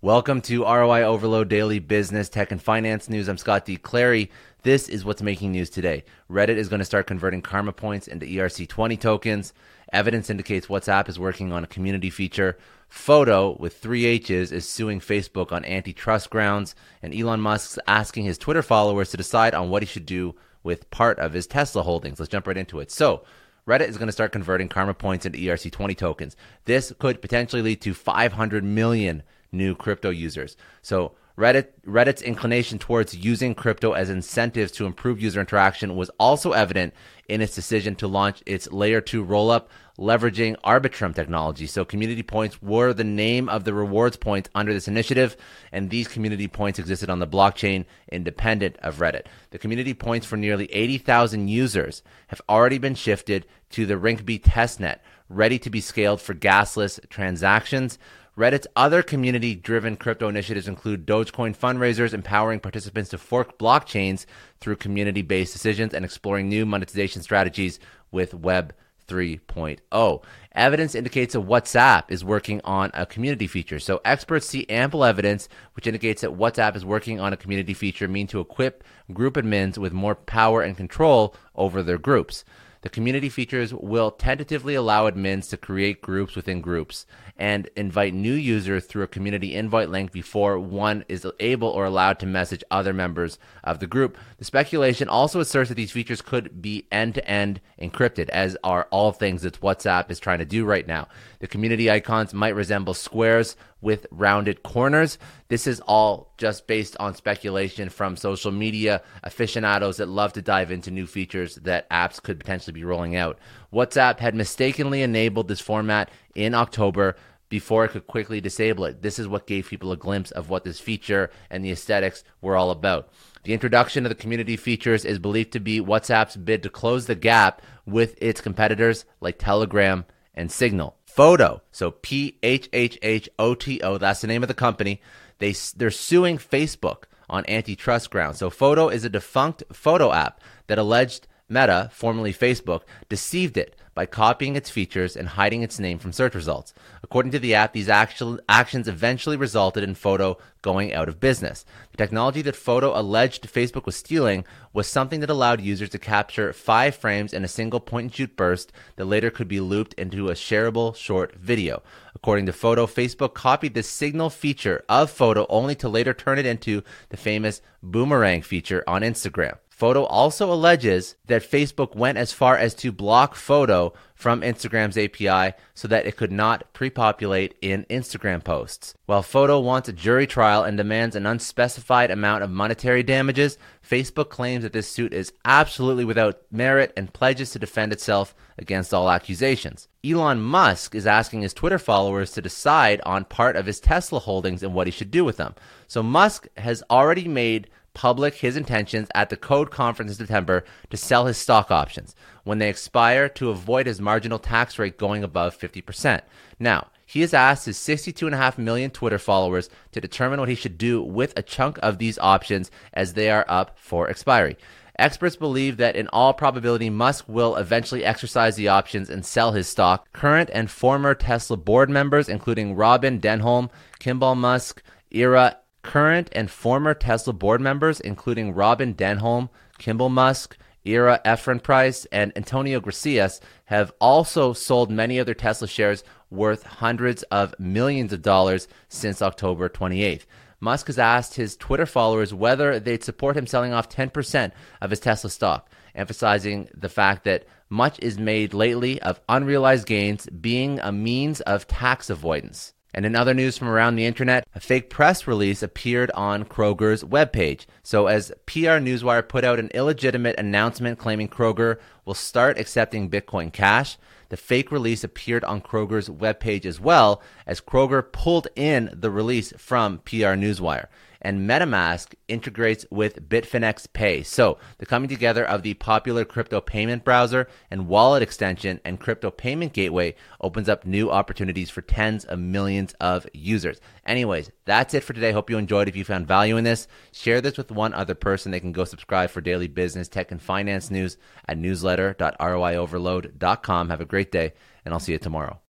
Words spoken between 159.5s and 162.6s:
looped into a shareable short video. According to